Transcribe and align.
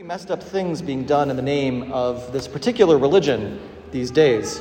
messed 0.00 0.30
up 0.30 0.42
things 0.42 0.82
being 0.82 1.04
done 1.04 1.30
in 1.30 1.36
the 1.36 1.42
name 1.42 1.92
of 1.92 2.32
this 2.32 2.48
particular 2.48 2.98
religion 2.98 3.60
these 3.92 4.10
days. 4.10 4.60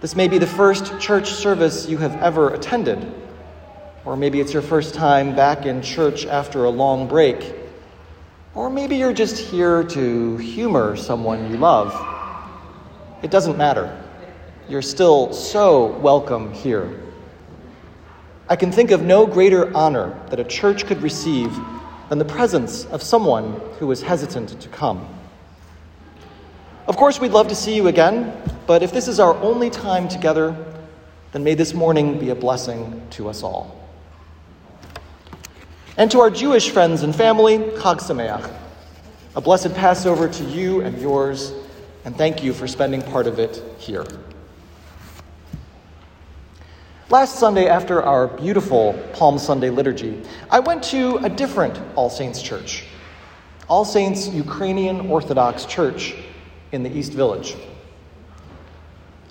This 0.00 0.16
may 0.16 0.26
be 0.26 0.38
the 0.38 0.46
first 0.46 0.98
church 0.98 1.30
service 1.30 1.86
you 1.86 1.96
have 1.98 2.16
ever 2.22 2.54
attended, 2.54 3.12
or 4.04 4.16
maybe 4.16 4.40
it's 4.40 4.52
your 4.52 4.62
first 4.62 4.94
time 4.94 5.36
back 5.36 5.64
in 5.64 5.80
church 5.80 6.24
after 6.24 6.64
a 6.64 6.70
long 6.70 7.06
break, 7.06 7.54
or 8.54 8.70
maybe 8.70 8.96
you're 8.96 9.12
just 9.12 9.38
here 9.38 9.84
to 9.84 10.38
humor 10.38 10.96
someone 10.96 11.50
you 11.50 11.58
love. 11.58 11.94
It 13.22 13.30
doesn't 13.30 13.58
matter. 13.58 14.02
You're 14.68 14.82
still 14.82 15.32
so 15.32 15.96
welcome 15.98 16.52
here. 16.52 17.00
I 18.48 18.56
can 18.56 18.72
think 18.72 18.90
of 18.90 19.02
no 19.02 19.26
greater 19.26 19.76
honor 19.76 20.18
that 20.30 20.40
a 20.40 20.44
church 20.44 20.86
could 20.86 21.02
receive 21.02 21.54
than 22.10 22.18
the 22.18 22.24
presence 22.24 22.86
of 22.86 23.02
someone 23.02 23.58
who 23.78 23.86
was 23.86 24.02
hesitant 24.02 24.60
to 24.60 24.68
come. 24.68 25.08
Of 26.88 26.96
course, 26.96 27.20
we'd 27.20 27.30
love 27.30 27.46
to 27.48 27.54
see 27.54 27.76
you 27.76 27.86
again, 27.86 28.36
but 28.66 28.82
if 28.82 28.90
this 28.90 29.06
is 29.06 29.20
our 29.20 29.36
only 29.36 29.70
time 29.70 30.08
together, 30.08 30.56
then 31.30 31.44
may 31.44 31.54
this 31.54 31.72
morning 31.72 32.18
be 32.18 32.30
a 32.30 32.34
blessing 32.34 33.00
to 33.10 33.28
us 33.28 33.44
all. 33.44 33.80
And 35.96 36.10
to 36.10 36.18
our 36.18 36.30
Jewish 36.30 36.70
friends 36.70 37.04
and 37.04 37.14
family, 37.14 37.58
Chag 37.58 38.00
Sameach, 38.00 38.52
a 39.36 39.40
blessed 39.40 39.72
Passover 39.76 40.28
to 40.28 40.44
you 40.44 40.80
and 40.80 41.00
yours, 41.00 41.52
and 42.04 42.16
thank 42.16 42.42
you 42.42 42.52
for 42.52 42.66
spending 42.66 43.02
part 43.02 43.28
of 43.28 43.38
it 43.38 43.62
here. 43.78 44.04
Last 47.10 47.40
Sunday, 47.40 47.66
after 47.66 48.00
our 48.04 48.28
beautiful 48.28 48.92
Palm 49.14 49.36
Sunday 49.36 49.68
liturgy, 49.68 50.22
I 50.48 50.60
went 50.60 50.80
to 50.84 51.16
a 51.16 51.28
different 51.28 51.76
All 51.96 52.08
Saints 52.08 52.40
church, 52.40 52.84
All 53.66 53.84
Saints 53.84 54.28
Ukrainian 54.28 55.10
Orthodox 55.10 55.64
Church 55.64 56.14
in 56.70 56.84
the 56.84 56.96
East 56.96 57.12
Village. 57.12 57.56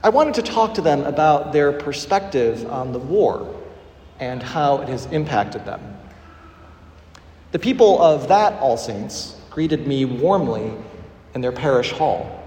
I 0.03 0.09
wanted 0.09 0.33
to 0.33 0.41
talk 0.41 0.73
to 0.73 0.81
them 0.81 1.05
about 1.05 1.53
their 1.53 1.71
perspective 1.71 2.69
on 2.69 2.91
the 2.91 2.99
war 2.99 3.47
and 4.19 4.43
how 4.43 4.79
it 4.81 4.89
has 4.89 5.05
impacted 5.05 5.63
them. 5.63 5.79
The 7.53 7.59
people 7.59 8.01
of 8.01 8.27
that 8.27 8.59
All 8.59 8.75
Saints 8.75 9.37
greeted 9.49 9.87
me 9.87 10.03
warmly 10.03 10.73
in 11.33 11.39
their 11.39 11.53
parish 11.53 11.93
hall. 11.93 12.43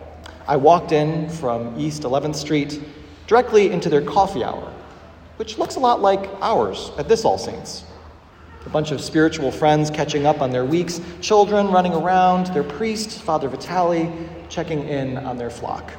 I 0.46 0.56
walked 0.56 0.92
in 0.92 1.30
from 1.30 1.80
East 1.80 2.02
11th 2.02 2.36
Street 2.36 2.82
directly 3.26 3.70
into 3.70 3.88
their 3.88 4.02
coffee 4.02 4.44
hour 4.44 4.70
which 5.36 5.58
looks 5.58 5.76
a 5.76 5.80
lot 5.80 6.00
like 6.00 6.30
ours 6.40 6.92
at 6.98 7.08
this 7.08 7.24
All 7.24 7.38
Saints. 7.38 7.84
A 8.64 8.70
bunch 8.70 8.92
of 8.92 9.00
spiritual 9.00 9.50
friends 9.50 9.90
catching 9.90 10.24
up 10.24 10.40
on 10.40 10.50
their 10.50 10.64
weeks, 10.64 11.00
children 11.20 11.70
running 11.70 11.92
around, 11.92 12.46
their 12.48 12.62
priest, 12.62 13.22
Father 13.22 13.48
Vitali, 13.48 14.10
checking 14.48 14.88
in 14.88 15.16
on 15.18 15.36
their 15.36 15.50
flock. 15.50 15.92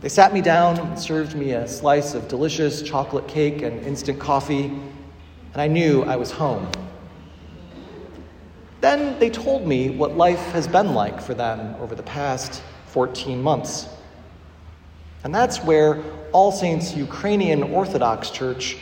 They 0.00 0.08
sat 0.08 0.32
me 0.32 0.40
down 0.40 0.78
and 0.78 0.98
served 0.98 1.34
me 1.34 1.52
a 1.52 1.66
slice 1.66 2.14
of 2.14 2.28
delicious 2.28 2.82
chocolate 2.82 3.26
cake 3.28 3.62
and 3.62 3.80
instant 3.84 4.18
coffee, 4.18 4.64
and 5.52 5.62
I 5.62 5.66
knew 5.66 6.02
I 6.04 6.16
was 6.16 6.30
home. 6.30 6.70
Then 8.80 9.18
they 9.18 9.30
told 9.30 9.66
me 9.66 9.90
what 9.90 10.16
life 10.16 10.40
has 10.52 10.68
been 10.68 10.94
like 10.94 11.20
for 11.20 11.34
them 11.34 11.74
over 11.80 11.94
the 11.94 12.02
past 12.02 12.62
14 12.88 13.42
months. 13.42 13.88
And 15.26 15.34
that's 15.34 15.60
where 15.60 16.04
All 16.30 16.52
Saints 16.52 16.94
Ukrainian 16.94 17.64
Orthodox 17.64 18.30
Church 18.30 18.76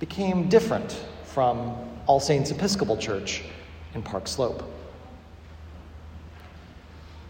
became 0.00 0.48
different 0.48 0.98
from 1.24 1.76
All 2.06 2.18
Saints 2.18 2.50
Episcopal 2.50 2.96
Church 2.96 3.42
in 3.92 4.02
Park 4.02 4.26
Slope. 4.26 4.62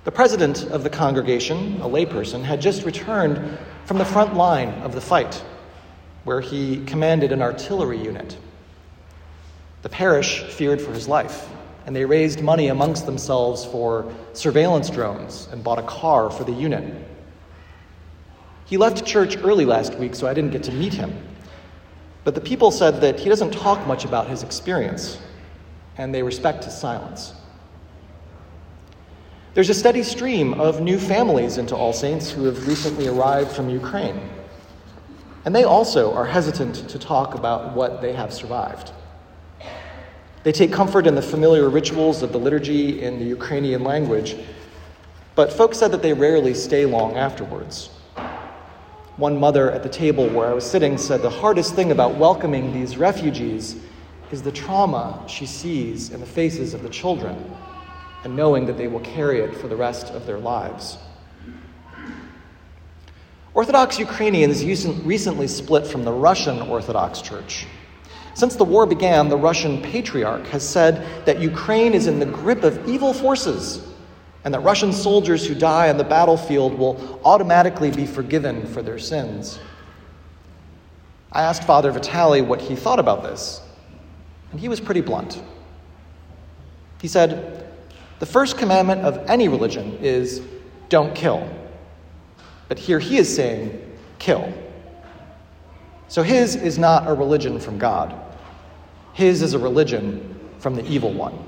The 0.05 0.13
president 0.13 0.63
of 0.67 0.85
the 0.85 0.91
congregation, 0.91 1.81
a 1.81 1.89
layperson, 1.89 2.45
had 2.45 2.61
just 2.61 2.85
returned 2.85 3.59
from 3.85 3.99
the 3.99 4.05
front 4.05 4.35
line 4.35 4.69
of 4.83 4.95
the 4.95 5.01
fight, 5.01 5.43
where 6.23 6.41
he 6.41 6.85
commanded 6.85 7.33
an 7.33 7.43
artillery 7.43 7.99
unit. 7.99 8.37
The 9.83 9.89
parish 9.89 10.41
feared 10.41 10.81
for 10.81 10.93
his 10.93 11.09
life, 11.09 11.49
and 11.85 11.97
they 11.97 12.05
raised 12.05 12.41
money 12.41 12.69
amongst 12.69 13.07
themselves 13.07 13.65
for 13.65 14.15
surveillance 14.35 14.89
drones 14.89 15.49
and 15.51 15.65
bought 15.65 15.81
a 15.81 15.83
car 15.83 16.31
for 16.31 16.45
the 16.45 16.53
unit. 16.53 17.09
He 18.73 18.79
left 18.79 19.05
church 19.05 19.37
early 19.37 19.67
last 19.67 19.97
week, 19.97 20.15
so 20.15 20.27
I 20.27 20.33
didn't 20.33 20.51
get 20.51 20.63
to 20.63 20.73
meet 20.73 20.95
him. 20.95 21.13
But 22.25 22.35
the 22.35 22.41
people 22.41 22.71
said 22.71 23.03
that 23.03 23.21
he 23.21 23.29
doesn't 23.29 23.51
talk 23.51 23.87
much 23.87 24.07
about 24.07 24.29
his 24.29 24.43
experience, 24.43 25.19
and 25.99 26.15
they 26.15 26.23
respect 26.23 26.65
his 26.65 26.75
silence. 26.75 27.35
There's 29.53 29.69
a 29.69 29.75
steady 29.75 30.03
stream 30.03 30.55
of 30.55 30.81
new 30.81 30.99
families 30.99 31.59
into 31.59 31.77
All 31.77 31.93
Saints 31.93 32.31
who 32.31 32.45
have 32.45 32.67
recently 32.67 33.09
arrived 33.09 33.53
from 33.53 33.69
Ukraine. 33.69 34.19
And 35.45 35.55
they 35.55 35.65
also 35.65 36.15
are 36.15 36.25
hesitant 36.25 36.89
to 36.89 36.99
talk 36.99 37.35
about 37.35 37.75
what 37.77 38.01
they 38.01 38.15
have 38.15 38.33
survived. 38.33 38.93
They 40.45 40.53
take 40.53 40.73
comfort 40.73 41.07
in 41.07 41.15
the 41.15 41.21
familiar 41.21 41.69
rituals 41.69 42.23
of 42.23 42.33
the 42.33 42.39
liturgy 42.39 43.03
in 43.03 43.19
the 43.19 43.27
Ukrainian 43.27 43.85
language, 43.85 44.35
but 45.35 45.53
folks 45.53 45.77
said 45.77 45.93
that 45.93 46.01
they 46.01 46.15
rarely 46.15 46.55
stay 46.55 46.87
long 46.87 47.19
afterwards. 47.19 47.91
One 49.19 49.39
mother 49.39 49.71
at 49.71 49.83
the 49.83 49.91
table 49.91 50.27
where 50.31 50.49
I 50.49 50.55
was 50.55 50.65
sitting 50.65 50.97
said 50.97 51.21
the 51.21 51.29
hardest 51.29 51.75
thing 51.75 51.91
about 51.93 52.17
welcoming 52.17 52.73
these 52.73 52.97
refugees 52.97 53.77
is 54.31 54.41
the 54.41 54.51
trauma 54.51 55.23
she 55.29 55.45
sees 55.45 56.09
in 56.09 56.21
the 56.21 56.27
faces 56.27 56.73
of 56.73 56.83
the 56.83 56.89
children 56.89 57.37
and 58.25 58.35
knowing 58.35 58.65
that 58.67 58.79
they 58.79 58.89
will 58.89 59.01
carry 59.01 59.41
it 59.41 59.55
for 59.55 59.69
the 59.69 59.77
rest 59.77 60.09
of 60.15 60.25
their 60.25 60.39
lives. 60.39 60.97
Orthodox 63.53 63.99
Ukrainians 63.99 64.65
recently 64.65 65.47
split 65.47 65.87
from 65.87 66.05
the 66.05 66.13
Russian 66.13 66.63
Orthodox 66.63 67.21
Church. 67.21 67.67
Since 68.33 68.57
the 68.57 68.65
war 68.65 68.87
began, 68.87 69.29
the 69.29 69.37
Russian 69.37 69.83
patriarch 69.83 70.47
has 70.47 70.67
said 70.67 71.27
that 71.27 71.39
Ukraine 71.39 71.93
is 71.93 72.07
in 72.07 72.19
the 72.19 72.25
grip 72.25 72.63
of 72.63 72.89
evil 72.89 73.13
forces 73.13 73.92
and 74.45 74.53
that 74.53 74.61
Russian 74.61 74.93
soldiers 74.93 75.47
who 75.47 75.55
die 75.55 75.89
on 75.89 75.97
the 75.97 76.05
battlefield 76.05 76.79
will 76.79 77.21
automatically 77.25 77.91
be 77.91 78.07
forgiven 78.07 78.67
for 78.67 78.83
their 78.83 78.99
sins. 78.99 79.59
I 81.31 81.43
asked 81.43 81.65
Father 81.65 81.91
Vitali 81.91 82.43
what 82.43 82.61
he 82.61 82.77
thought 82.77 82.99
about 82.99 83.23
this, 83.23 83.61
and 84.51 84.61
he 84.61 84.69
was 84.69 84.81
pretty 84.81 85.01
blunt. 85.01 85.43
He 87.01 87.09
said, 87.09 87.67
The 88.19 88.27
first 88.27 88.59
commandment 88.59 89.03
of 89.03 89.19
any 89.29 89.49
religion 89.49 89.99
is 90.01 90.43
don't 90.89 91.15
kill. 91.15 91.49
But 92.69 92.79
here 92.79 92.99
he 92.99 93.17
is 93.19 93.35
saying, 93.35 93.83
kill. 94.19 94.53
So 96.09 96.23
his 96.23 96.55
is 96.55 96.79
not 96.79 97.09
a 97.09 97.15
religion 97.15 97.59
from 97.59 97.79
God, 97.79 98.15
his 99.15 99.43
is 99.43 99.55
a 99.55 99.59
religion 99.59 100.39
from 100.59 100.75
the 100.75 100.85
evil 100.87 101.13
one. 101.13 101.39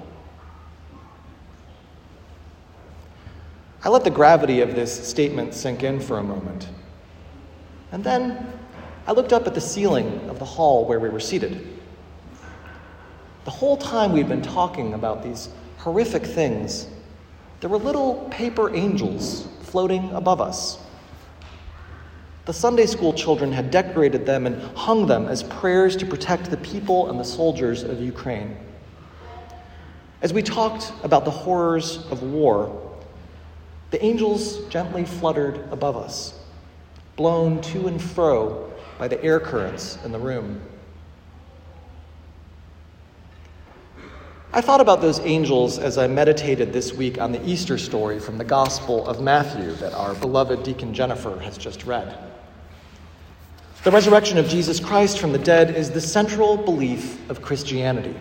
I 3.84 3.90
let 3.90 4.02
the 4.02 4.10
gravity 4.10 4.62
of 4.62 4.74
this 4.74 5.06
statement 5.06 5.52
sink 5.52 5.82
in 5.82 6.00
for 6.00 6.16
a 6.16 6.22
moment. 6.22 6.70
And 7.92 8.02
then 8.02 8.50
I 9.06 9.12
looked 9.12 9.34
up 9.34 9.46
at 9.46 9.54
the 9.54 9.60
ceiling 9.60 10.26
of 10.30 10.38
the 10.38 10.44
hall 10.46 10.86
where 10.86 10.98
we 10.98 11.10
were 11.10 11.20
seated. 11.20 11.68
The 13.44 13.50
whole 13.50 13.76
time 13.76 14.12
we'd 14.12 14.26
been 14.26 14.40
talking 14.40 14.94
about 14.94 15.22
these 15.22 15.50
horrific 15.76 16.24
things, 16.24 16.86
there 17.60 17.68
were 17.68 17.76
little 17.76 18.26
paper 18.30 18.74
angels 18.74 19.46
floating 19.60 20.10
above 20.12 20.40
us. 20.40 20.78
The 22.46 22.54
Sunday 22.54 22.86
school 22.86 23.12
children 23.12 23.52
had 23.52 23.70
decorated 23.70 24.24
them 24.24 24.46
and 24.46 24.62
hung 24.74 25.06
them 25.06 25.28
as 25.28 25.42
prayers 25.42 25.94
to 25.96 26.06
protect 26.06 26.50
the 26.50 26.56
people 26.58 27.10
and 27.10 27.20
the 27.20 27.24
soldiers 27.24 27.82
of 27.82 28.00
Ukraine. 28.00 28.56
As 30.22 30.32
we 30.32 30.42
talked 30.42 30.90
about 31.02 31.26
the 31.26 31.30
horrors 31.30 31.98
of 32.10 32.22
war, 32.22 32.93
the 33.94 34.04
angels 34.04 34.58
gently 34.70 35.04
fluttered 35.04 35.68
above 35.70 35.96
us, 35.96 36.36
blown 37.14 37.62
to 37.62 37.86
and 37.86 38.02
fro 38.02 38.68
by 38.98 39.06
the 39.06 39.22
air 39.22 39.38
currents 39.38 40.00
in 40.04 40.10
the 40.10 40.18
room. 40.18 40.60
I 44.52 44.60
thought 44.60 44.80
about 44.80 45.00
those 45.00 45.20
angels 45.20 45.78
as 45.78 45.96
I 45.96 46.08
meditated 46.08 46.72
this 46.72 46.92
week 46.92 47.20
on 47.20 47.30
the 47.30 47.40
Easter 47.48 47.78
story 47.78 48.18
from 48.18 48.36
the 48.36 48.42
Gospel 48.42 49.06
of 49.06 49.20
Matthew 49.20 49.70
that 49.74 49.94
our 49.94 50.16
beloved 50.16 50.64
Deacon 50.64 50.92
Jennifer 50.92 51.38
has 51.38 51.56
just 51.56 51.86
read. 51.86 52.18
The 53.84 53.92
resurrection 53.92 54.38
of 54.38 54.48
Jesus 54.48 54.80
Christ 54.80 55.20
from 55.20 55.30
the 55.30 55.38
dead 55.38 55.76
is 55.76 55.92
the 55.92 56.00
central 56.00 56.56
belief 56.56 57.30
of 57.30 57.42
Christianity. 57.42 58.16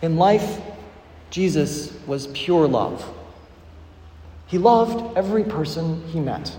In 0.00 0.14
life, 0.14 0.60
Jesus 1.30 1.92
was 2.06 2.28
pure 2.28 2.68
love 2.68 3.04
he 4.46 4.58
loved 4.58 5.16
every 5.16 5.44
person 5.44 6.06
he 6.08 6.20
met. 6.20 6.56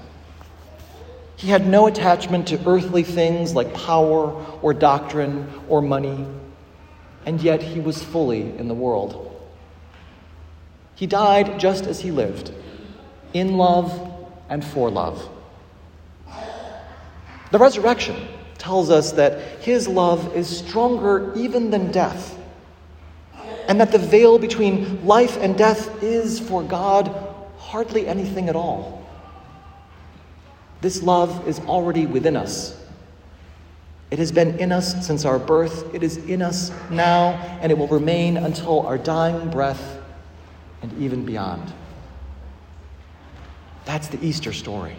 He 1.38 1.50
had 1.50 1.68
no 1.68 1.88
attachment 1.88 2.48
to 2.48 2.68
earthly 2.68 3.04
things 3.04 3.54
like 3.54 3.74
power 3.74 4.32
or 4.62 4.74
doctrine 4.74 5.48
or 5.70 5.82
money, 5.82 6.26
and 7.26 7.42
yet 7.42 7.62
he 7.62 7.80
was 7.80 8.04
fully 8.04 8.58
in 8.58 8.68
the 8.68 8.74
world. 8.74 9.24
He 10.96 11.06
died 11.06 11.60
just 11.60 11.86
as 11.86 12.00
he 12.00 12.12
lived, 12.12 12.52
in 13.34 13.56
love 13.56 14.12
and 14.50 14.66
for 14.66 14.90
love. 14.90 15.30
The 17.52 17.60
resurrection 17.60 18.28
tells 18.58 18.90
us 18.90 19.12
that 19.14 19.62
his 19.62 19.88
love 19.88 20.36
is 20.36 20.58
stronger 20.58 21.32
even 21.36 21.70
than 21.70 21.92
death, 21.92 22.38
and 23.68 23.80
that 23.80 23.92
the 23.92 24.00
veil 24.00 24.40
between 24.40 25.06
life 25.06 25.38
and 25.38 25.56
death 25.56 26.02
is, 26.02 26.40
for 26.40 26.64
God, 26.64 27.27
hardly 27.68 28.08
anything 28.08 28.48
at 28.48 28.56
all. 28.56 29.06
This 30.80 31.04
love 31.04 31.46
is 31.48 31.60
already 31.60 32.06
within 32.06 32.38
us. 32.38 32.82
It 34.10 34.20
has 34.20 34.32
been 34.32 34.58
in 34.58 34.72
us 34.72 35.06
since 35.06 35.26
our 35.26 35.38
birth, 35.38 35.94
it 35.94 36.02
is 36.02 36.16
in 36.18 36.42
us 36.42 36.72
now, 36.90 37.32
and 37.62 37.70
it 37.70 37.78
will 37.78 37.90
remain 37.90 38.38
until 38.38 38.88
our 38.88 38.98
dying 38.98 39.50
breath 39.50 40.00
and 40.82 40.98
even 40.98 41.26
beyond. 41.26 41.74
That's 43.84 44.08
the 44.08 44.26
Easter 44.26 44.54
story. 44.54 44.96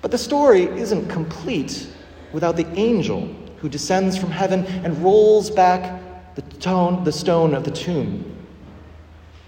But 0.00 0.10
the 0.10 0.18
story 0.18 0.64
isn't 0.64 1.08
complete 1.08 1.86
without 2.32 2.56
the 2.56 2.66
angel 2.70 3.32
who 3.58 3.68
descends 3.68 4.18
from 4.18 4.32
heaven 4.32 4.64
and 4.84 4.98
rolls 4.98 5.48
back 5.48 6.02
the, 6.34 6.42
tone, 6.42 7.04
the 7.04 7.12
stone 7.12 7.54
of 7.54 7.62
the 7.62 7.70
tomb. 7.70 8.41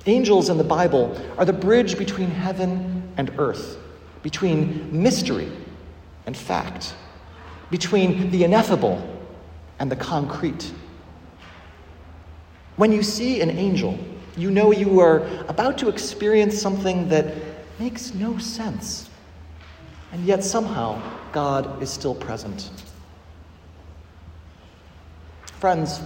Angels 0.06 0.50
in 0.50 0.58
the 0.58 0.64
Bible 0.64 1.18
are 1.38 1.44
the 1.44 1.52
bridge 1.52 1.96
between 1.96 2.30
heaven 2.30 3.12
and 3.16 3.32
earth, 3.38 3.78
between 4.22 5.02
mystery 5.02 5.50
and 6.26 6.36
fact, 6.36 6.94
between 7.70 8.30
the 8.30 8.44
ineffable 8.44 9.02
and 9.78 9.90
the 9.90 9.96
concrete. 9.96 10.72
When 12.76 12.92
you 12.92 13.02
see 13.02 13.40
an 13.40 13.50
angel, 13.50 13.98
you 14.36 14.50
know 14.50 14.72
you 14.72 15.00
are 15.00 15.26
about 15.48 15.78
to 15.78 15.88
experience 15.88 16.60
something 16.60 17.08
that 17.08 17.34
makes 17.78 18.12
no 18.14 18.36
sense. 18.38 19.08
And 20.12 20.24
yet 20.24 20.44
somehow 20.44 21.00
God 21.32 21.82
is 21.82 21.90
still 21.90 22.14
present. 22.14 22.70
Friends, 25.60 26.00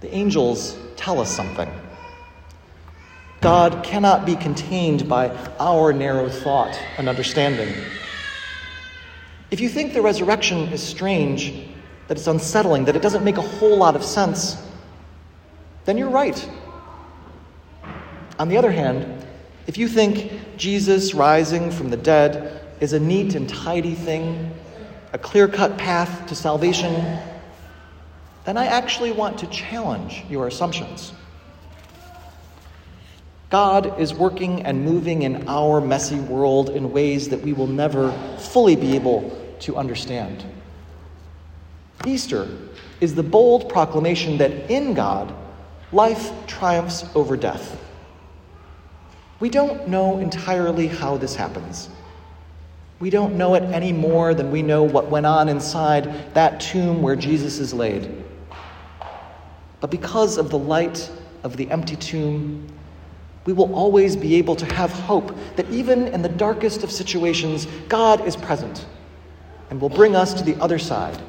the 0.00 0.12
angels 0.14 0.76
tell 0.96 1.20
us 1.20 1.30
something. 1.30 1.70
God 3.44 3.84
cannot 3.84 4.24
be 4.24 4.36
contained 4.36 5.06
by 5.06 5.28
our 5.60 5.92
narrow 5.92 6.30
thought 6.30 6.80
and 6.96 7.10
understanding. 7.10 7.68
If 9.50 9.60
you 9.60 9.68
think 9.68 9.92
the 9.92 10.00
resurrection 10.00 10.60
is 10.68 10.82
strange, 10.82 11.52
that 12.08 12.16
it's 12.16 12.26
unsettling, 12.26 12.86
that 12.86 12.96
it 12.96 13.02
doesn't 13.02 13.22
make 13.22 13.36
a 13.36 13.42
whole 13.42 13.76
lot 13.76 13.96
of 13.96 14.02
sense, 14.02 14.56
then 15.84 15.98
you're 15.98 16.08
right. 16.08 16.48
On 18.38 18.48
the 18.48 18.56
other 18.56 18.72
hand, 18.72 19.26
if 19.66 19.76
you 19.76 19.88
think 19.88 20.32
Jesus 20.56 21.12
rising 21.12 21.70
from 21.70 21.90
the 21.90 21.98
dead 21.98 22.66
is 22.80 22.94
a 22.94 22.98
neat 22.98 23.34
and 23.34 23.46
tidy 23.46 23.94
thing, 23.94 24.54
a 25.12 25.18
clear 25.18 25.48
cut 25.48 25.76
path 25.76 26.26
to 26.28 26.34
salvation, 26.34 26.94
then 28.46 28.56
I 28.56 28.64
actually 28.68 29.12
want 29.12 29.36
to 29.40 29.46
challenge 29.48 30.24
your 30.30 30.46
assumptions. 30.46 31.12
God 33.54 34.00
is 34.00 34.12
working 34.12 34.62
and 34.62 34.84
moving 34.84 35.22
in 35.22 35.46
our 35.46 35.80
messy 35.80 36.18
world 36.18 36.70
in 36.70 36.90
ways 36.90 37.28
that 37.28 37.40
we 37.40 37.52
will 37.52 37.68
never 37.68 38.10
fully 38.36 38.74
be 38.74 38.96
able 38.96 39.30
to 39.60 39.76
understand. 39.76 40.44
Easter 42.04 42.48
is 43.00 43.14
the 43.14 43.22
bold 43.22 43.68
proclamation 43.68 44.38
that 44.38 44.50
in 44.68 44.92
God, 44.92 45.32
life 45.92 46.32
triumphs 46.48 47.04
over 47.14 47.36
death. 47.36 47.80
We 49.38 49.50
don't 49.50 49.86
know 49.86 50.18
entirely 50.18 50.88
how 50.88 51.16
this 51.16 51.36
happens. 51.36 51.90
We 52.98 53.08
don't 53.08 53.36
know 53.36 53.54
it 53.54 53.62
any 53.62 53.92
more 53.92 54.34
than 54.34 54.50
we 54.50 54.62
know 54.62 54.82
what 54.82 55.12
went 55.12 55.26
on 55.26 55.48
inside 55.48 56.34
that 56.34 56.58
tomb 56.58 57.02
where 57.02 57.14
Jesus 57.14 57.60
is 57.60 57.72
laid. 57.72 58.24
But 59.78 59.92
because 59.92 60.38
of 60.38 60.50
the 60.50 60.58
light 60.58 61.08
of 61.44 61.56
the 61.56 61.70
empty 61.70 61.94
tomb, 61.94 62.66
we 63.46 63.52
will 63.52 63.74
always 63.74 64.16
be 64.16 64.36
able 64.36 64.56
to 64.56 64.66
have 64.74 64.90
hope 64.90 65.36
that 65.56 65.68
even 65.70 66.08
in 66.08 66.22
the 66.22 66.28
darkest 66.28 66.82
of 66.82 66.90
situations, 66.90 67.66
God 67.88 68.26
is 68.26 68.36
present 68.36 68.86
and 69.70 69.80
will 69.80 69.88
bring 69.90 70.16
us 70.16 70.34
to 70.34 70.44
the 70.44 70.60
other 70.62 70.78
side, 70.78 71.20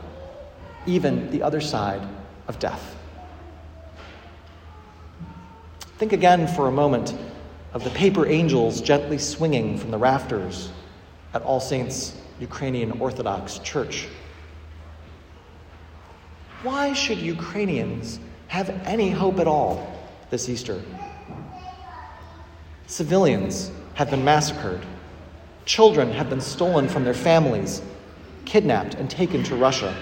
even 0.86 1.30
the 1.32 1.42
other 1.42 1.62
side 1.62 2.08
of 2.48 2.60
death. 2.60 2.96
Think 5.98 6.14
again 6.14 6.48
for 6.48 6.68
a 6.68 6.72
moment 6.72 7.16
of 7.74 7.84
the 7.84 7.90
paper 7.92 8.26
angels 8.26 8.82
gently 8.82 9.18
swinging 9.18 9.78
from 9.78 9.92
the 9.92 9.98
rafters 9.98 10.70
at 11.34 11.42
All 11.42 11.60
Saints 11.60 12.16
Ukrainian 12.40 13.00
Orthodox 13.00 13.60
Church. 13.60 14.08
Why 16.64 16.94
should 16.94 17.18
Ukrainians 17.18 18.20
have 18.48 18.70
any 18.86 19.10
hope 19.10 19.40
at 19.40 19.48
all 19.48 19.88
this 20.30 20.50
Easter? 20.50 20.82
Civilians 22.88 23.72
have 23.96 24.12
been 24.12 24.24
massacred. 24.24 24.86
Children 25.66 26.12
have 26.12 26.30
been 26.30 26.42
stolen 26.42 26.88
from 26.88 27.04
their 27.04 27.14
families, 27.14 27.82
kidnapped, 28.46 28.96
and 28.96 29.10
taken 29.10 29.44
to 29.44 29.56
Russia. 29.56 29.96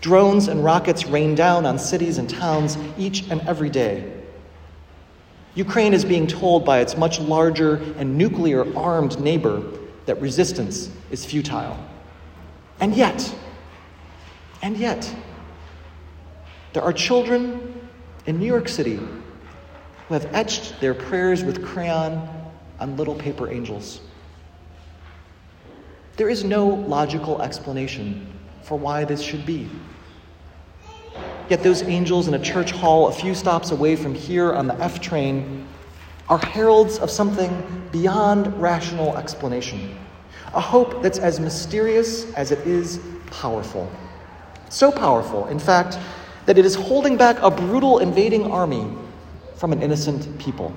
Drones 0.00 0.48
and 0.48 0.64
rockets 0.64 1.06
rain 1.06 1.34
down 1.34 1.66
on 1.66 1.78
cities 1.78 2.18
and 2.18 2.30
towns 2.30 2.78
each 2.96 3.28
and 3.30 3.40
every 3.42 3.68
day. 3.68 4.20
Ukraine 5.54 5.92
is 5.92 6.04
being 6.04 6.26
told 6.26 6.64
by 6.64 6.78
its 6.78 6.96
much 6.96 7.18
larger 7.18 7.76
and 7.98 8.16
nuclear 8.16 8.64
armed 8.76 9.18
neighbor 9.20 9.62
that 10.06 10.20
resistance 10.20 10.90
is 11.10 11.24
futile. 11.24 11.76
And 12.78 12.94
yet, 12.94 13.34
and 14.62 14.76
yet, 14.76 15.12
there 16.72 16.82
are 16.82 16.92
children 16.92 17.80
in 18.26 18.38
New 18.38 18.46
York 18.46 18.68
City 18.68 19.00
who 20.10 20.14
have 20.14 20.28
etched 20.34 20.80
their 20.80 20.92
prayers 20.92 21.44
with 21.44 21.64
crayon 21.64 22.28
on 22.80 22.96
little 22.96 23.14
paper 23.14 23.48
angels. 23.48 24.00
There 26.16 26.28
is 26.28 26.42
no 26.42 26.66
logical 26.66 27.40
explanation 27.40 28.26
for 28.62 28.76
why 28.76 29.04
this 29.04 29.22
should 29.22 29.46
be. 29.46 29.68
Yet 31.48 31.62
those 31.62 31.82
angels 31.84 32.26
in 32.26 32.34
a 32.34 32.40
church 32.40 32.72
hall 32.72 33.06
a 33.06 33.12
few 33.12 33.36
stops 33.36 33.70
away 33.70 33.94
from 33.94 34.12
here 34.12 34.52
on 34.52 34.66
the 34.66 34.74
F 34.80 35.00
train 35.00 35.68
are 36.28 36.38
heralds 36.38 36.98
of 36.98 37.08
something 37.08 37.88
beyond 37.92 38.60
rational 38.60 39.16
explanation. 39.16 39.96
A 40.54 40.60
hope 40.60 41.04
that's 41.04 41.18
as 41.20 41.38
mysterious 41.38 42.24
as 42.34 42.50
it 42.50 42.66
is 42.66 42.98
powerful. 43.30 43.88
So 44.70 44.90
powerful, 44.90 45.46
in 45.46 45.60
fact, 45.60 46.00
that 46.46 46.58
it 46.58 46.64
is 46.64 46.74
holding 46.74 47.16
back 47.16 47.40
a 47.42 47.50
brutal 47.50 48.00
invading 48.00 48.50
army 48.50 48.92
from 49.60 49.74
an 49.74 49.82
innocent 49.82 50.38
people. 50.38 50.74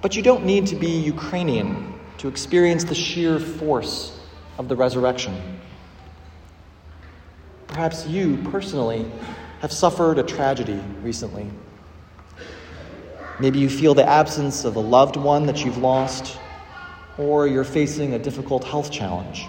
But 0.00 0.14
you 0.14 0.22
don't 0.22 0.44
need 0.44 0.68
to 0.68 0.76
be 0.76 0.86
Ukrainian 0.86 1.94
to 2.18 2.28
experience 2.28 2.84
the 2.84 2.94
sheer 2.94 3.40
force 3.40 4.16
of 4.56 4.68
the 4.68 4.76
resurrection. 4.76 5.34
Perhaps 7.66 8.06
you 8.06 8.36
personally 8.52 9.04
have 9.62 9.72
suffered 9.72 10.20
a 10.20 10.22
tragedy 10.22 10.80
recently. 11.02 11.50
Maybe 13.40 13.58
you 13.58 13.68
feel 13.68 13.92
the 13.92 14.08
absence 14.08 14.64
of 14.64 14.76
a 14.76 14.80
loved 14.80 15.16
one 15.16 15.46
that 15.46 15.64
you've 15.64 15.78
lost, 15.78 16.38
or 17.18 17.48
you're 17.48 17.64
facing 17.64 18.14
a 18.14 18.18
difficult 18.20 18.62
health 18.62 18.92
challenge. 18.92 19.48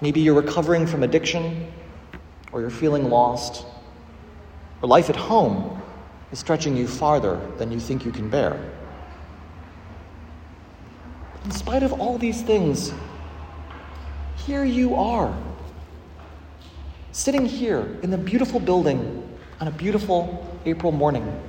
Maybe 0.00 0.18
you're 0.20 0.34
recovering 0.34 0.84
from 0.88 1.04
addiction, 1.04 1.72
or 2.50 2.60
you're 2.60 2.70
feeling 2.70 3.08
lost 3.08 3.66
or 4.82 4.88
life 4.88 5.10
at 5.10 5.16
home 5.16 5.80
is 6.32 6.38
stretching 6.38 6.76
you 6.76 6.86
farther 6.86 7.40
than 7.58 7.70
you 7.70 7.80
think 7.80 8.04
you 8.04 8.12
can 8.12 8.28
bear. 8.28 8.58
In 11.44 11.50
spite 11.50 11.82
of 11.82 11.92
all 12.00 12.18
these 12.18 12.42
things, 12.42 12.92
here 14.36 14.64
you 14.64 14.94
are, 14.94 15.36
sitting 17.12 17.46
here 17.46 17.98
in 18.02 18.10
the 18.10 18.18
beautiful 18.18 18.58
building 18.58 19.28
on 19.60 19.68
a 19.68 19.70
beautiful 19.70 20.58
April 20.66 20.92
morning. 20.92 21.40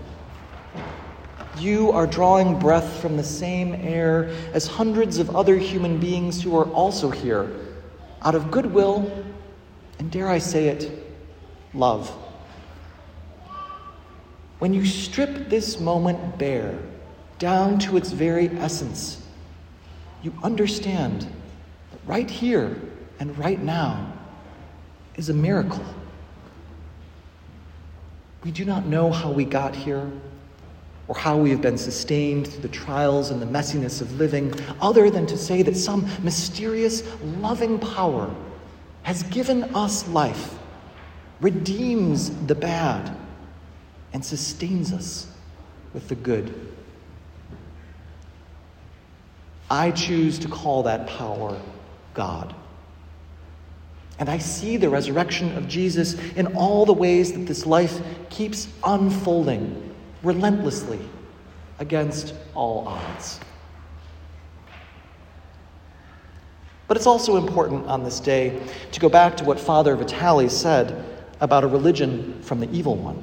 You 1.58 1.92
are 1.92 2.06
drawing 2.06 2.60
breath 2.60 3.00
from 3.00 3.16
the 3.16 3.24
same 3.24 3.74
air 3.76 4.30
as 4.54 4.68
hundreds 4.68 5.18
of 5.18 5.36
other 5.36 5.58
human 5.58 5.98
beings 5.98 6.42
who 6.42 6.56
are 6.58 6.70
also 6.72 7.10
here 7.10 7.50
out 8.22 8.36
of 8.36 8.52
goodwill 8.52 9.26
and, 10.00 10.12
dare 10.12 10.28
I 10.28 10.40
say 10.40 10.68
it, 10.68 10.92
love. 11.74 12.12
When 14.60 14.74
you 14.74 14.86
strip 14.86 15.50
this 15.50 15.80
moment 15.80 16.38
bare, 16.38 16.78
down 17.40 17.78
to 17.80 17.98
its 17.98 18.12
very 18.12 18.50
essence, 18.50 19.22
you 20.24 20.34
understand 20.44 21.22
that 21.22 22.00
right 22.06 22.30
here 22.30 22.80
and 23.20 23.38
right 23.38 23.62
now 23.62 24.14
is 25.16 25.30
a 25.30 25.34
miracle. 25.34 25.84
We 28.44 28.52
do 28.52 28.64
not 28.64 28.86
know 28.86 29.12
how 29.12 29.32
we 29.32 29.44
got 29.44 29.76
here 29.76 30.10
or 31.08 31.16
how 31.16 31.38
we 31.38 31.50
have 31.52 31.62
been 31.62 31.78
sustained 31.78 32.48
through 32.48 32.62
the 32.62 32.68
trials 32.70 33.30
and 33.30 33.42
the 33.42 33.46
messiness 33.46 34.02
of 34.02 34.18
living, 34.18 34.54
other 34.82 35.10
than 35.12 35.28
to 35.28 35.38
say 35.38 35.62
that 35.62 35.76
some 35.76 36.08
mysterious, 36.24 37.04
loving 37.40 37.78
power 37.78 38.34
has 39.04 39.22
given 39.24 39.64
us 39.76 40.08
life, 40.08 40.56
redeems 41.42 42.32
the 42.48 42.56
bad, 42.56 43.16
and 44.16 44.24
sustains 44.24 44.94
us 44.94 45.28
with 45.94 46.08
the 46.08 46.16
good. 46.16 46.72
I 49.70 49.92
choose 49.92 50.40
to 50.40 50.48
call 50.48 50.84
that 50.84 51.06
power 51.06 51.60
God. 52.14 52.56
And 54.18 54.30
I 54.30 54.38
see 54.38 54.78
the 54.78 54.90
resurrection 54.90 55.58
of 55.58 55.68
Jesus 55.68 56.14
in 56.38 56.56
all 56.56 56.86
the 56.86 56.94
ways 56.94 57.34
that 57.34 57.40
this 57.40 57.66
life 57.66 58.02
keeps 58.30 58.70
unfolding 58.86 59.94
relentlessly 60.24 61.02
against 61.80 62.36
all 62.54 62.88
odds. 62.88 63.42
But 66.88 66.96
it's 66.96 67.06
also 67.06 67.36
important 67.36 67.86
on 67.88 68.06
this 68.06 68.22
day 68.22 68.66
to 68.94 69.00
go 69.02 69.10
back 69.10 69.36
to 69.36 69.44
what 69.44 69.60
Father 69.60 69.94
Vitali 69.98 70.48
said 70.48 71.04
about 71.42 71.66
a 71.66 71.68
religion 71.68 72.42
from 72.44 72.62
the 72.62 72.72
evil 72.72 72.96
one. 72.96 73.22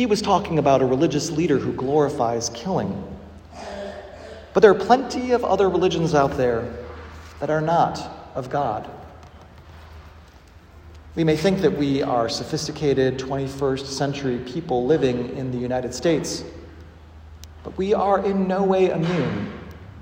He 0.00 0.06
was 0.06 0.22
talking 0.22 0.58
about 0.58 0.80
a 0.80 0.86
religious 0.86 1.30
leader 1.30 1.58
who 1.58 1.74
glorifies 1.74 2.48
killing. 2.54 3.04
But 4.54 4.60
there 4.60 4.70
are 4.70 4.74
plenty 4.74 5.32
of 5.32 5.44
other 5.44 5.68
religions 5.68 6.14
out 6.14 6.38
there 6.38 6.72
that 7.38 7.50
are 7.50 7.60
not 7.60 8.00
of 8.34 8.48
God. 8.48 8.88
We 11.16 11.22
may 11.22 11.36
think 11.36 11.60
that 11.60 11.76
we 11.76 12.00
are 12.00 12.30
sophisticated 12.30 13.18
21st 13.18 13.84
century 13.84 14.38
people 14.46 14.86
living 14.86 15.36
in 15.36 15.52
the 15.52 15.58
United 15.58 15.92
States, 15.92 16.44
but 17.62 17.76
we 17.76 17.92
are 17.92 18.24
in 18.24 18.48
no 18.48 18.62
way 18.62 18.88
immune 18.88 19.52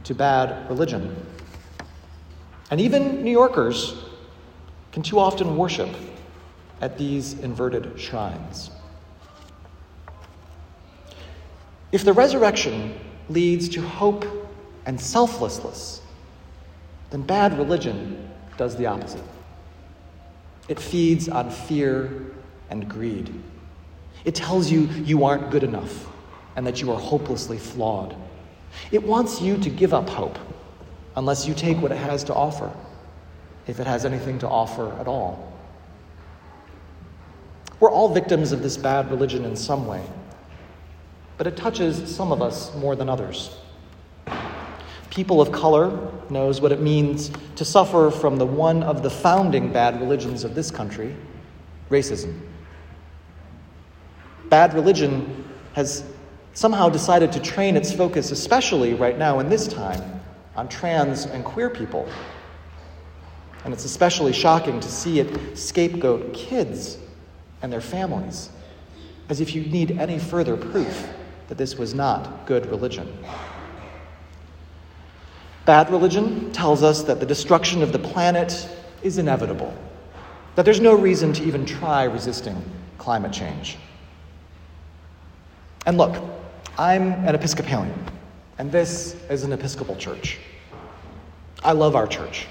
to 0.04 0.14
bad 0.14 0.70
religion. 0.70 1.26
And 2.70 2.80
even 2.80 3.24
New 3.24 3.32
Yorkers 3.32 3.96
can 4.92 5.02
too 5.02 5.18
often 5.18 5.56
worship 5.56 5.90
at 6.80 6.96
these 6.98 7.32
inverted 7.40 8.00
shrines. 8.00 8.70
If 11.90 12.04
the 12.04 12.12
resurrection 12.12 12.98
leads 13.28 13.68
to 13.70 13.82
hope 13.82 14.26
and 14.86 15.00
selflessness, 15.00 16.02
then 17.10 17.22
bad 17.22 17.56
religion 17.56 18.30
does 18.56 18.76
the 18.76 18.86
opposite. 18.86 19.22
It 20.68 20.78
feeds 20.78 21.28
on 21.28 21.50
fear 21.50 22.10
and 22.68 22.88
greed. 22.88 23.32
It 24.24 24.34
tells 24.34 24.70
you 24.70 24.82
you 24.82 25.24
aren't 25.24 25.50
good 25.50 25.62
enough 25.64 26.06
and 26.56 26.66
that 26.66 26.82
you 26.82 26.92
are 26.92 26.98
hopelessly 26.98 27.58
flawed. 27.58 28.14
It 28.90 29.02
wants 29.02 29.40
you 29.40 29.56
to 29.58 29.70
give 29.70 29.94
up 29.94 30.08
hope 30.08 30.38
unless 31.16 31.46
you 31.46 31.54
take 31.54 31.78
what 31.78 31.92
it 31.92 31.96
has 31.96 32.24
to 32.24 32.34
offer, 32.34 32.70
if 33.66 33.80
it 33.80 33.86
has 33.86 34.04
anything 34.04 34.38
to 34.40 34.48
offer 34.48 34.92
at 35.00 35.08
all. 35.08 35.52
We're 37.80 37.90
all 37.90 38.12
victims 38.12 38.52
of 38.52 38.62
this 38.62 38.76
bad 38.76 39.10
religion 39.10 39.44
in 39.44 39.56
some 39.56 39.86
way, 39.86 40.02
but 41.38 41.46
it 41.46 41.56
touches 41.56 42.14
some 42.14 42.32
of 42.32 42.42
us 42.42 42.74
more 42.74 42.94
than 42.94 43.08
others 43.08 43.56
people 45.18 45.40
of 45.40 45.50
color 45.50 46.12
knows 46.30 46.60
what 46.60 46.70
it 46.70 46.80
means 46.80 47.32
to 47.56 47.64
suffer 47.64 48.08
from 48.08 48.36
the 48.36 48.46
one 48.46 48.84
of 48.84 49.02
the 49.02 49.10
founding 49.10 49.72
bad 49.72 50.00
religions 50.00 50.44
of 50.44 50.54
this 50.54 50.70
country 50.70 51.12
racism. 51.90 52.38
Bad 54.48 54.74
religion 54.74 55.44
has 55.72 56.04
somehow 56.54 56.88
decided 56.88 57.32
to 57.32 57.40
train 57.40 57.76
its 57.76 57.92
focus, 57.92 58.30
especially 58.30 58.94
right 58.94 59.18
now 59.18 59.40
in 59.40 59.48
this 59.48 59.66
time, 59.66 60.20
on 60.54 60.68
trans 60.68 61.26
and 61.26 61.44
queer 61.44 61.68
people. 61.68 62.08
And 63.64 63.74
it's 63.74 63.84
especially 63.84 64.32
shocking 64.32 64.78
to 64.78 64.88
see 64.88 65.18
it 65.18 65.58
scapegoat 65.58 66.32
kids 66.32 66.96
and 67.60 67.72
their 67.72 67.80
families, 67.80 68.50
as 69.28 69.40
if 69.40 69.52
you 69.52 69.62
need 69.62 69.98
any 69.98 70.20
further 70.20 70.56
proof 70.56 71.08
that 71.48 71.58
this 71.58 71.76
was 71.76 71.94
not 71.94 72.46
good 72.46 72.66
religion. 72.66 73.12
Bad 75.64 75.90
religion 75.90 76.50
tells 76.52 76.82
us 76.82 77.02
that 77.02 77.20
the 77.20 77.26
destruction 77.26 77.82
of 77.82 77.92
the 77.92 77.98
planet 77.98 78.68
is 79.02 79.18
inevitable, 79.18 79.74
that 80.54 80.64
there's 80.64 80.80
no 80.80 80.94
reason 80.94 81.32
to 81.34 81.44
even 81.44 81.66
try 81.66 82.04
resisting 82.04 82.62
climate 82.96 83.32
change. 83.32 83.76
And 85.86 85.98
look, 85.98 86.22
I'm 86.78 87.12
an 87.12 87.34
Episcopalian, 87.34 87.98
and 88.58 88.70
this 88.70 89.16
is 89.30 89.44
an 89.44 89.52
Episcopal 89.52 89.96
church. 89.96 90.38
I 91.62 91.72
love 91.72 91.96
our 91.96 92.06
church. 92.06 92.46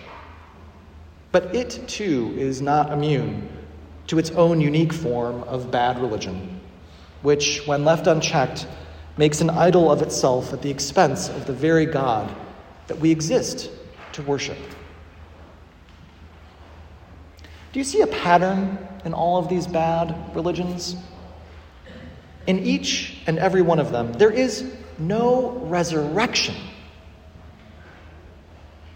But 1.31 1.55
it, 1.55 1.83
too, 1.87 2.33
is 2.37 2.61
not 2.61 2.91
immune 2.91 3.49
to 4.07 4.19
its 4.19 4.31
own 4.31 4.61
unique 4.61 4.93
form 4.93 5.43
of 5.43 5.69
bad 5.69 5.99
religion, 5.99 6.59
which, 7.21 7.65
when 7.67 7.83
left 7.83 8.07
unchecked, 8.07 8.67
makes 9.17 9.41
an 9.41 9.49
idol 9.49 9.91
of 9.91 10.01
itself 10.01 10.53
at 10.53 10.61
the 10.61 10.69
expense 10.69 11.29
of 11.29 11.45
the 11.45 11.53
very 11.53 11.85
God 11.85 12.33
that 12.87 12.99
we 12.99 13.11
exist 13.11 13.71
to 14.13 14.21
worship. 14.23 14.57
Do 17.73 17.79
you 17.79 17.83
see 17.83 18.01
a 18.01 18.07
pattern 18.07 18.77
in 19.05 19.13
all 19.13 19.37
of 19.37 19.49
these 19.49 19.67
bad 19.67 20.15
religions? 20.35 20.95
In 22.47 22.59
each 22.59 23.17
and 23.27 23.37
every 23.39 23.61
one 23.61 23.79
of 23.79 23.91
them, 23.91 24.13
there 24.13 24.31
is 24.31 24.73
no 24.97 25.51
resurrection. 25.65 26.55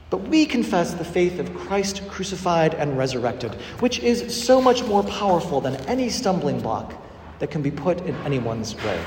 But 0.10 0.22
we 0.28 0.46
confess 0.46 0.94
the 0.94 1.06
faith 1.06 1.40
of 1.40 1.54
Christ 1.56 2.08
crucified 2.10 2.74
and 2.74 2.98
resurrected, 2.98 3.56
which 3.80 4.00
is 4.00 4.36
so 4.36 4.62
much 4.62 4.84
more 4.84 5.04
powerful 5.04 5.62
than 5.62 5.76
any 5.88 6.10
stumbling 6.10 6.60
block 6.60 6.94
that 7.40 7.50
can 7.50 7.62
be 7.62 7.72
put 7.72 8.02
in 8.02 8.16
anyone's 8.18 8.76
way. 8.84 9.00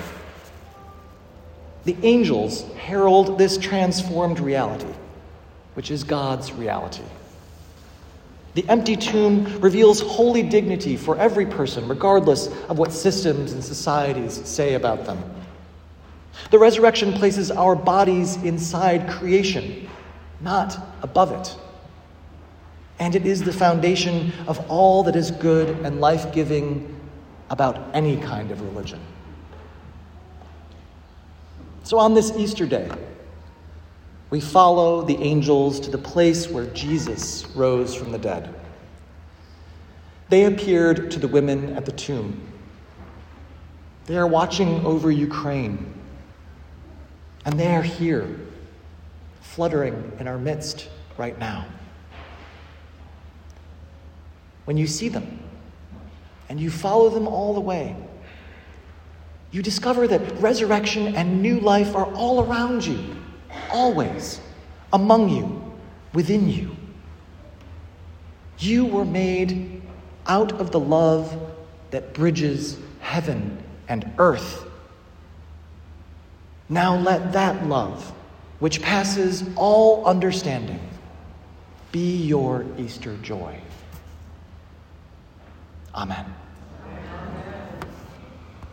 The 1.85 1.97
angels 2.03 2.63
herald 2.75 3.39
this 3.39 3.59
transformed 3.59 4.41
reality, 4.41 4.93
which 5.75 5.91
is 5.91 6.03
God's 6.05 6.53
reality. 6.53 7.03
The 8.55 8.67
empty 8.69 8.97
tomb 8.97 9.61
reveals 9.61 10.01
holy 10.01 10.43
dignity 10.43 10.97
for 10.97 11.19
every 11.19 11.45
person, 11.45 11.89
regardless 11.89 12.47
of 12.69 12.79
what 12.79 12.93
systems 12.93 13.53
and 13.53 13.63
societies 13.63 14.41
say 14.47 14.75
about 14.75 15.05
them. 15.05 15.23
The 16.51 16.59
resurrection 16.59 17.13
places 17.13 17.51
our 17.51 17.75
bodies 17.75 18.37
inside 18.37 19.09
creation, 19.09 19.89
not 20.41 20.79
above 21.03 21.33
it. 21.33 21.57
And 23.01 23.17
it 23.17 23.27
is 23.27 23.43
the 23.43 23.53
foundation 23.53 24.33
of 24.47 24.71
all 24.71 25.03
that 25.05 25.17
is 25.17 25.33
good 25.33 25.69
and 25.85 26.01
life 26.01 26.33
giving 26.33 26.99
about 27.51 27.91
any 27.93 28.17
kind 28.17 28.53
of 28.53 28.61
religion. 28.61 29.01
So 31.85 31.99
on 31.99 32.15
this 32.15 32.33
Easter 32.37 32.67
day, 32.67 32.91
we 34.31 34.41
follow 34.41 35.03
the 35.03 35.17
angels 35.19 35.79
to 35.81 35.91
the 35.91 35.99
place 35.99 36.49
where 36.49 36.67
Jesus 36.69 37.47
rose 37.55 37.95
from 37.95 38.11
the 38.11 38.19
dead. 38.19 38.53
They 40.31 40.47
appeared 40.47 41.11
to 41.11 41.19
the 41.19 41.29
women 41.29 41.77
at 41.77 41.85
the 41.85 41.93
tomb. 41.93 42.41
They 44.07 44.17
are 44.17 44.27
watching 44.27 44.85
over 44.85 45.11
Ukraine. 45.11 45.93
And 47.45 47.61
they 47.61 47.75
are 47.75 47.83
here, 47.83 48.41
fluttering 49.43 50.13
in 50.19 50.27
our 50.27 50.39
midst 50.39 50.89
right 51.19 51.39
now. 51.39 51.67
When 54.65 54.79
you 54.79 54.87
see 54.87 55.11
them 55.11 55.41
and 56.49 56.59
you 56.59 56.71
follow 56.71 57.11
them 57.11 57.29
all 57.29 57.53
the 57.53 57.61
way, 57.61 57.95
you 59.55 59.63
discover 59.63 60.09
that 60.09 60.21
resurrection 60.41 61.15
and 61.15 61.41
new 61.41 61.61
life 61.61 61.95
are 61.95 62.13
all 62.15 62.45
around 62.45 62.85
you, 62.85 62.99
always, 63.71 64.41
among 64.93 65.29
you, 65.29 65.63
within 66.13 66.49
you. 66.49 66.75
You 68.59 68.85
were 68.85 69.05
made 69.05 69.81
out 70.27 70.61
of 70.61 70.73
the 70.73 70.81
love 70.81 71.41
that 71.93 72.15
bridges 72.15 72.79
heaven 72.99 73.63
and 73.87 74.13
earth. 74.19 74.67
Now 76.69 76.97
let 76.97 77.33
that 77.35 77.65
love, 77.69 78.13
which 78.59 78.83
passes 78.83 79.45
all 79.55 80.05
understanding, 80.05 80.81
be 81.93 82.17
your 82.25 82.67
Easter 82.77 83.17
joy. 83.19 83.57
Amen. 85.95 86.27